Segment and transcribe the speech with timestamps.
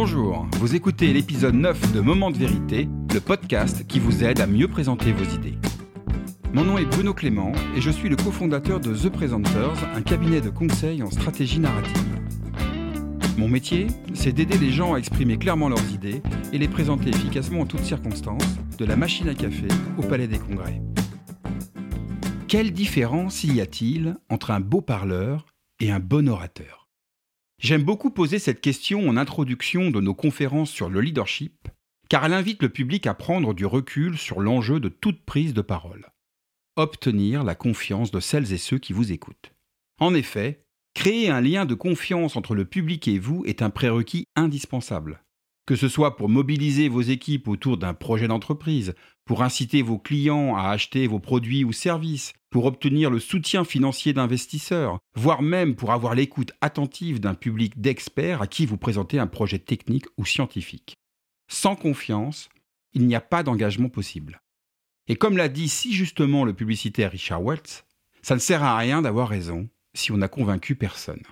[0.00, 4.46] Bonjour, vous écoutez l'épisode 9 de Moment de vérité, le podcast qui vous aide à
[4.46, 5.58] mieux présenter vos idées.
[6.52, 10.40] Mon nom est Bruno Clément et je suis le cofondateur de The Presenters, un cabinet
[10.40, 12.20] de conseil en stratégie narrative.
[13.38, 16.22] Mon métier, c'est d'aider les gens à exprimer clairement leurs idées
[16.52, 19.66] et les présenter efficacement en toutes circonstances, de la machine à café
[19.98, 20.80] au palais des congrès.
[22.46, 25.44] Quelle différence y a-t-il entre un beau parleur
[25.80, 26.77] et un bon orateur?
[27.58, 31.68] J'aime beaucoup poser cette question en introduction de nos conférences sur le leadership,
[32.08, 35.60] car elle invite le public à prendre du recul sur l'enjeu de toute prise de
[35.60, 36.06] parole.
[36.76, 39.52] Obtenir la confiance de celles et ceux qui vous écoutent.
[39.98, 40.64] En effet,
[40.94, 45.24] créer un lien de confiance entre le public et vous est un prérequis indispensable.
[45.68, 48.94] Que ce soit pour mobiliser vos équipes autour d'un projet d'entreprise,
[49.26, 54.14] pour inciter vos clients à acheter vos produits ou services, pour obtenir le soutien financier
[54.14, 59.26] d'investisseurs, voire même pour avoir l'écoute attentive d'un public d'experts à qui vous présentez un
[59.26, 60.94] projet technique ou scientifique.
[61.48, 62.48] Sans confiance,
[62.94, 64.40] il n'y a pas d'engagement possible.
[65.06, 67.84] Et comme l'a dit si justement le publicitaire Richard Weltz,
[68.22, 71.24] ça ne sert à rien d'avoir raison si on n'a convaincu personne.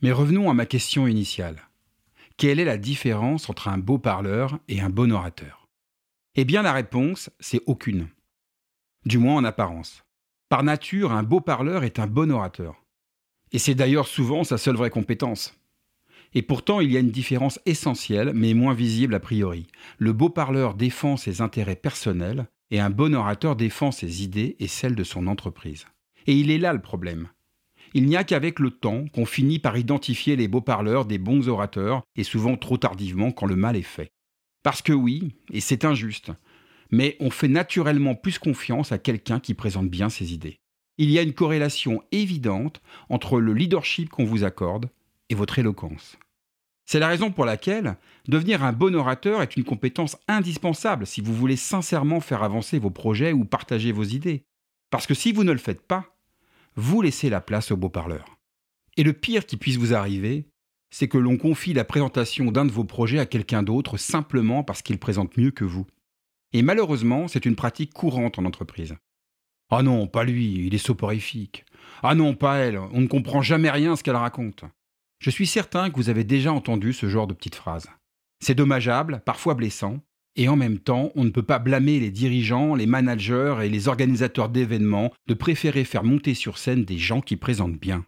[0.00, 1.60] Mais revenons à ma question initiale.
[2.38, 5.68] Quelle est la différence entre un beau parleur et un bon orateur?
[6.34, 8.08] Eh bien la réponse, c'est aucune.
[9.06, 10.04] Du moins en apparence.
[10.50, 12.84] Par nature, un beau parleur est un bon orateur.
[13.52, 15.58] Et c'est d'ailleurs souvent sa seule vraie compétence.
[16.34, 19.66] Et pourtant, il y a une différence essentielle, mais moins visible a priori.
[19.96, 24.68] Le beau parleur défend ses intérêts personnels et un bon orateur défend ses idées et
[24.68, 25.86] celles de son entreprise.
[26.26, 27.30] Et il est là le problème.
[27.94, 31.48] Il n'y a qu'avec le temps qu'on finit par identifier les beaux parleurs des bons
[31.48, 34.10] orateurs, et souvent trop tardivement quand le mal est fait.
[34.62, 36.32] Parce que oui, et c'est injuste,
[36.90, 40.58] mais on fait naturellement plus confiance à quelqu'un qui présente bien ses idées.
[40.98, 44.88] Il y a une corrélation évidente entre le leadership qu'on vous accorde
[45.28, 46.16] et votre éloquence.
[46.86, 47.96] C'est la raison pour laquelle
[48.28, 52.90] devenir un bon orateur est une compétence indispensable si vous voulez sincèrement faire avancer vos
[52.90, 54.44] projets ou partager vos idées.
[54.90, 56.15] Parce que si vous ne le faites pas,
[56.76, 58.38] vous laissez la place au beau parleur.
[58.96, 60.48] Et le pire qui puisse vous arriver,
[60.90, 64.82] c'est que l'on confie la présentation d'un de vos projets à quelqu'un d'autre simplement parce
[64.82, 65.86] qu'il présente mieux que vous.
[66.52, 68.94] Et malheureusement, c'est une pratique courante en entreprise.
[69.70, 71.64] Ah non, pas lui, il est soporifique.
[72.02, 74.64] Ah non, pas elle, on ne comprend jamais rien ce qu'elle raconte.
[75.18, 77.88] Je suis certain que vous avez déjà entendu ce genre de petites phrases.
[78.40, 79.98] C'est dommageable, parfois blessant,
[80.36, 83.88] et en même temps, on ne peut pas blâmer les dirigeants, les managers et les
[83.88, 88.04] organisateurs d'événements de préférer faire monter sur scène des gens qui présentent bien.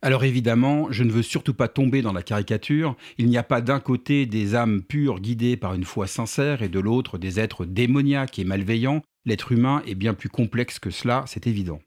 [0.00, 3.60] Alors évidemment, je ne veux surtout pas tomber dans la caricature, il n'y a pas
[3.60, 7.64] d'un côté des âmes pures guidées par une foi sincère et de l'autre des êtres
[7.64, 11.80] démoniaques et malveillants, l'être humain est bien plus complexe que cela, c'est évident.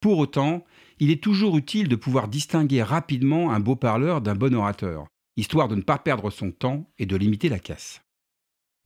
[0.00, 0.64] Pour autant,
[1.00, 5.06] il est toujours utile de pouvoir distinguer rapidement un beau parleur d'un bon orateur,
[5.38, 8.02] histoire de ne pas perdre son temps et de limiter la casse.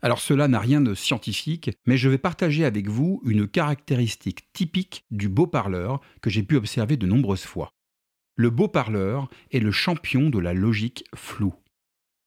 [0.03, 5.05] Alors cela n'a rien de scientifique, mais je vais partager avec vous une caractéristique typique
[5.13, 7.73] du beau parleur que j'ai pu observer de nombreuses fois.
[8.35, 11.55] Le beau parleur est le champion de la logique floue.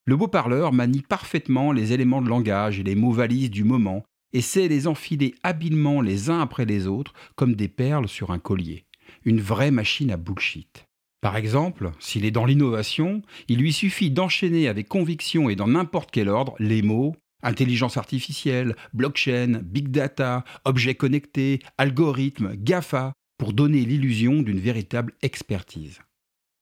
[0.05, 4.05] Le beau parleur manie parfaitement les éléments de langage et les mots valises du moment
[4.31, 8.39] et sait les enfiler habilement les uns après les autres comme des perles sur un
[8.39, 8.85] collier.
[9.25, 10.85] Une vraie machine à bullshit.
[11.21, 16.11] Par exemple, s'il est dans l'innovation, il lui suffit d'enchaîner avec conviction et dans n'importe
[16.11, 23.85] quel ordre les mots Intelligence artificielle, blockchain, big data, objets connectés, algorithmes, GAFA, pour donner
[23.85, 25.99] l'illusion d'une véritable expertise.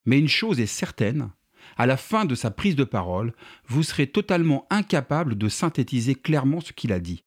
[0.05, 1.31] Mais une chose est certaine,
[1.77, 3.33] à la fin de sa prise de parole,
[3.67, 7.23] vous serez totalement incapable de synthétiser clairement ce qu'il a dit.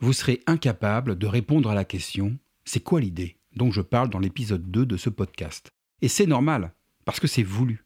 [0.00, 3.36] Vous serez incapable de répondre à la question C'est quoi l'idée?
[3.56, 5.70] dont je parle dans l'épisode 2 de ce podcast
[6.02, 6.74] Et c'est normal,
[7.04, 7.84] parce que c'est voulu.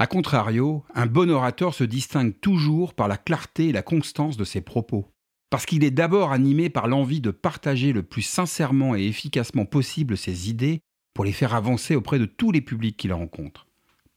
[0.00, 4.44] A contrario, un bon orateur se distingue toujours par la clarté et la constance de
[4.44, 5.12] ses propos,
[5.50, 10.16] parce qu'il est d'abord animé par l'envie de partager le plus sincèrement et efficacement possible
[10.16, 10.80] ses idées
[11.12, 13.66] pour les faire avancer auprès de tous les publics qu'il rencontre,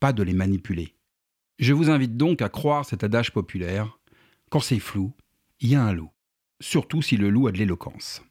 [0.00, 0.94] pas de les manipuler.
[1.58, 3.98] Je vous invite donc à croire cet adage populaire
[4.48, 5.12] quand c'est flou,
[5.60, 6.12] il y a un loup,
[6.60, 8.22] surtout si le loup a de l'éloquence.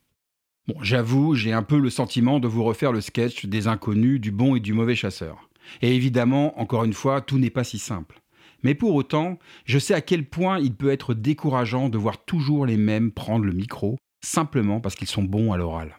[0.68, 4.32] Bon, j'avoue, j'ai un peu le sentiment de vous refaire le sketch des inconnus, du
[4.32, 5.48] bon et du mauvais chasseur.
[5.82, 8.22] Et évidemment, encore une fois, tout n'est pas si simple.
[8.64, 12.66] Mais pour autant, je sais à quel point il peut être décourageant de voir toujours
[12.66, 15.98] les mêmes prendre le micro, simplement parce qu'ils sont bons à l'oral.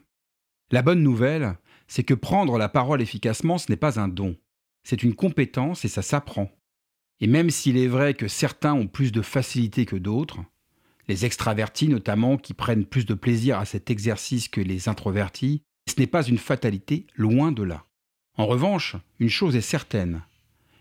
[0.70, 4.36] La bonne nouvelle, c'est que prendre la parole efficacement, ce n'est pas un don.
[4.82, 6.50] C'est une compétence et ça s'apprend.
[7.20, 10.40] Et même s'il est vrai que certains ont plus de facilité que d'autres,
[11.06, 16.00] les extravertis notamment qui prennent plus de plaisir à cet exercice que les introvertis, ce
[16.00, 17.84] n'est pas une fatalité, loin de là.
[18.36, 20.22] En revanche, une chose est certaine,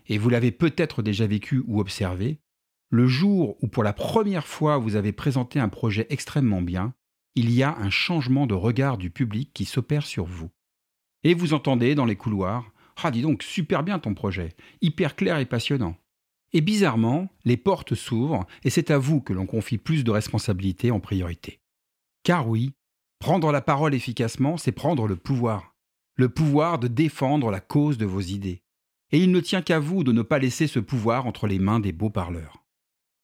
[0.06, 2.40] et vous l'avez peut-être déjà vécu ou observé,
[2.90, 6.94] le jour où pour la première fois vous avez présenté un projet extrêmement bien,
[7.34, 10.50] il y a un changement de regard du public qui s'opère sur vous.
[11.24, 12.72] Et vous entendez dans les couloirs
[13.02, 15.96] Ah, dis donc, super bien ton projet, hyper clair et passionnant.
[16.52, 20.92] Et bizarrement, les portes s'ouvrent et c'est à vous que l'on confie plus de responsabilités
[20.92, 21.60] en priorité.
[22.22, 22.74] Car oui,
[23.18, 25.73] prendre la parole efficacement, c'est prendre le pouvoir.
[26.16, 28.62] Le pouvoir de défendre la cause de vos idées.
[29.10, 31.80] Et il ne tient qu'à vous de ne pas laisser ce pouvoir entre les mains
[31.80, 32.64] des beaux parleurs.